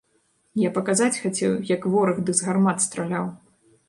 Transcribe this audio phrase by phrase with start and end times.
[0.59, 3.29] Я паказаць хацеў, як вораг ды з гармат страляў.